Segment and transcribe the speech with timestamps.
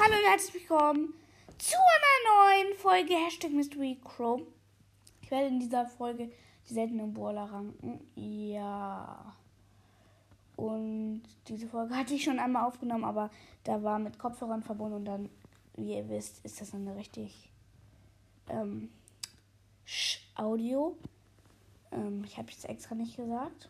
[0.00, 1.12] Hallo und herzlich willkommen
[1.58, 4.42] zu einer neuen Folge Hashtag Mystery Crow.
[5.22, 6.30] Ich werde in dieser Folge
[6.68, 8.06] die seltenen Brawler ranken.
[8.14, 9.34] Ja.
[10.54, 13.28] Und diese Folge hatte ich schon einmal aufgenommen, aber
[13.64, 15.30] da war mit Kopfhörern verbunden und dann,
[15.74, 17.50] wie ihr wisst, ist das eine richtig
[18.48, 18.90] ähm,
[20.36, 20.96] Audio.
[21.90, 23.68] Ähm, ich habe es extra nicht gesagt.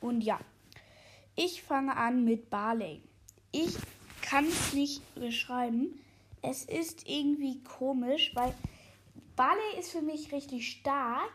[0.00, 0.38] Und ja,
[1.34, 3.00] ich fange an mit Barley.
[3.52, 3.74] Ich
[4.28, 6.00] kann es nicht beschreiben.
[6.42, 8.52] Es ist irgendwie komisch, weil
[9.36, 11.32] Barley ist für mich richtig stark,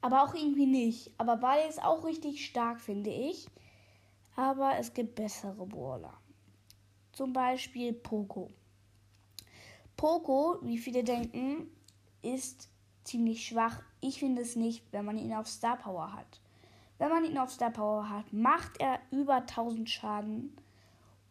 [0.00, 1.12] aber auch irgendwie nicht.
[1.18, 3.48] Aber Barley ist auch richtig stark, finde ich.
[4.34, 6.16] Aber es gibt bessere Brawler.
[7.12, 8.48] Zum Beispiel Poco.
[9.96, 11.68] Poco, wie viele denken,
[12.22, 12.70] ist
[13.04, 13.82] ziemlich schwach.
[14.00, 16.40] Ich finde es nicht, wenn man ihn auf Star Power hat.
[16.96, 20.56] Wenn man ihn auf Star Power hat, macht er über 1000 Schaden.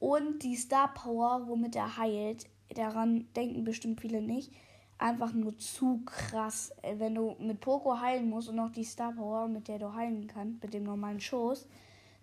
[0.00, 4.52] Und die Star Power, womit er heilt, daran denken bestimmt viele nicht.
[4.98, 6.72] Einfach nur zu krass.
[6.82, 9.94] Äh, wenn du mit Poco heilen musst und noch die Star Power, mit der du
[9.94, 11.66] heilen kannst, mit dem normalen Schuss,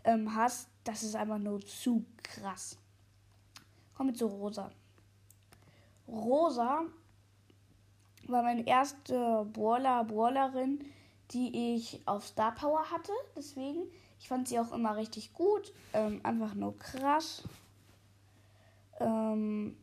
[0.03, 2.77] ähm, hast, das ist einfach nur zu krass.
[3.95, 4.71] Kommen wir zu Rosa.
[6.07, 6.83] Rosa
[8.27, 10.83] war meine erste Brawler, Brawlerin,
[11.31, 13.11] die ich auf Star Power hatte.
[13.35, 13.83] Deswegen,
[14.19, 15.73] ich fand sie auch immer richtig gut.
[15.93, 17.43] Ähm, einfach nur krass.
[18.99, 19.77] Ähm,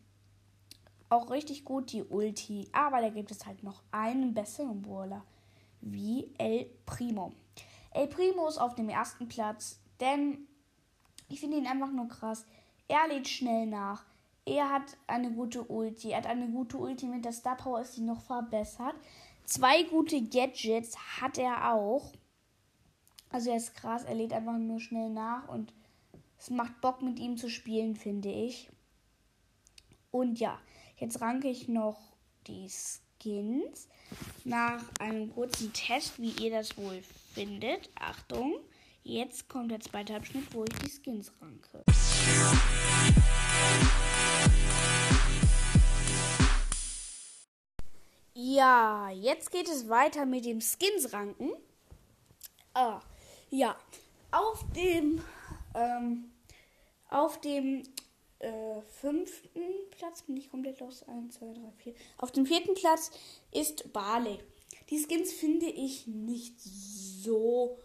[1.09, 2.69] auch richtig gut die Ulti.
[2.73, 5.25] Aber da gibt es halt noch einen besseren Brawler.
[5.81, 7.33] Wie El Primo.
[7.91, 10.47] El Primo ist auf dem ersten Platz, denn
[11.29, 12.47] ich finde ihn einfach nur krass.
[12.89, 14.05] Er lädt schnell nach.
[14.45, 16.11] Er hat eine gute Ulti.
[16.11, 18.95] Er hat eine gute Ulti mit der Star Power ist sie noch verbessert.
[19.45, 22.13] Zwei gute Gadgets hat er auch.
[23.31, 25.73] Also er ist krass, er lädt einfach nur schnell nach und
[26.39, 28.71] es macht Bock mit ihm zu spielen, finde ich.
[30.13, 30.61] Und ja,
[30.99, 31.99] jetzt ranke ich noch
[32.47, 33.89] die Skins
[34.45, 37.03] nach einem kurzen Test, wie ihr das wohl
[37.33, 37.89] findet.
[37.99, 38.57] Achtung,
[39.03, 41.83] jetzt kommt der zweite Abschnitt, wo ich die Skins ranke.
[48.35, 51.53] Ja, jetzt geht es weiter mit dem Skins-Ranken.
[52.75, 53.01] Ah,
[53.49, 53.77] ja,
[54.31, 55.23] auf dem,
[55.75, 56.33] ähm,
[57.09, 57.83] auf dem
[58.43, 61.03] äh, fünften Platz bin ich komplett los.
[61.05, 61.95] 1, 2, 3, 4.
[62.19, 63.11] Auf dem vierten Platz
[63.51, 64.39] ist Barley.
[64.91, 67.79] Die Skins finde ich nicht so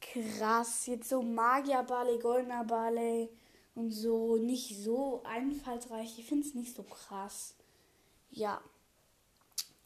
[0.00, 0.86] krass.
[0.86, 3.28] Jetzt so Magier Barley, Goldener Barley
[3.74, 6.18] und so nicht so einfallsreich.
[6.18, 7.54] Ich finde es nicht so krass.
[8.30, 8.60] Ja.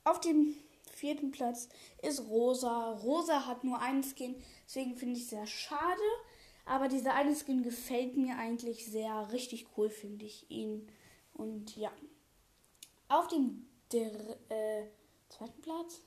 [0.04, 0.56] Auf dem
[0.92, 1.68] vierten Platz
[2.02, 2.92] ist Rosa.
[2.92, 4.36] Rosa hat nur einen Skin,
[4.66, 6.02] deswegen finde ich es sehr schade.
[6.66, 9.32] Aber dieser eine Skin gefällt mir eigentlich sehr.
[9.32, 10.86] Richtig cool finde ich ihn.
[11.32, 11.92] Und ja.
[13.08, 14.10] Auf dem der,
[14.48, 14.86] äh,
[15.28, 16.02] zweiten Platz?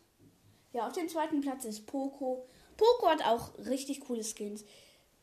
[0.73, 2.45] Ja, auf dem zweiten Platz ist Poco.
[2.77, 4.65] Poco hat auch richtig coole Skins.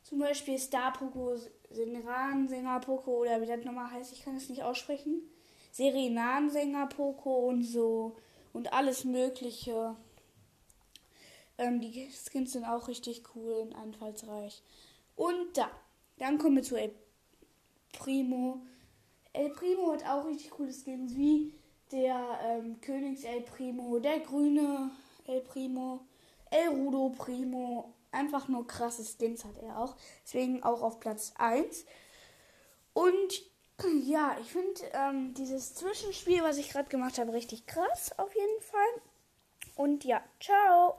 [0.03, 1.37] Zum Beispiel Star Poco,
[1.71, 5.23] Serenansänger Poco oder wie das nochmal heißt, ich kann es nicht aussprechen.
[5.73, 8.17] Serenansänger Poco und so
[8.53, 9.97] und alles Mögliche.
[11.59, 14.63] Ähm, die Skins sind auch richtig cool und einfallsreich.
[15.17, 15.71] Und da,
[16.19, 16.95] dann kommen wir zu El
[17.93, 18.63] Primo.
[19.33, 21.55] El Primo hat auch richtig coole Skins, wie
[21.91, 24.91] der ähm, Königs El Primo, der grüne
[25.27, 26.07] El Primo,
[26.51, 27.95] El Rudo Primo.
[28.13, 29.97] Einfach nur krasse Skins hat er auch.
[30.25, 31.85] Deswegen auch auf Platz 1.
[32.93, 33.43] Und
[34.05, 38.63] ja, ich finde ähm, dieses Zwischenspiel, was ich gerade gemacht habe, richtig krass auf jeden
[38.63, 39.03] Fall.
[39.75, 40.95] Und ja, ciao.